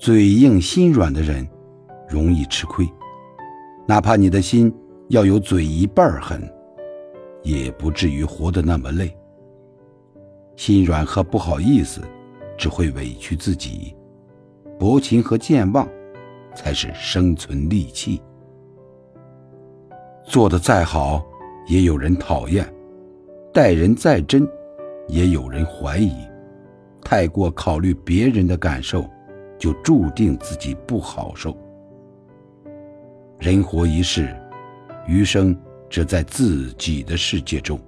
[0.00, 1.46] 嘴硬心软的人，
[2.08, 2.88] 容易吃亏。
[3.86, 4.74] 哪怕你的心
[5.10, 6.42] 要有嘴一半狠，
[7.42, 9.14] 也不至于活得那么累。
[10.56, 12.00] 心软和不好意思，
[12.56, 13.94] 只会委屈自己；
[14.78, 15.86] 薄情和健忘，
[16.54, 18.22] 才是生存利器。
[20.24, 21.22] 做得再好，
[21.68, 22.64] 也有人讨厌；
[23.52, 24.48] 待人再真，
[25.08, 26.10] 也有人怀疑。
[27.02, 29.04] 太过考虑别人的感受，
[29.60, 31.56] 就注定自己不好受。
[33.38, 34.34] 人活一世，
[35.06, 35.56] 余生
[35.88, 37.78] 只在自己的世界中。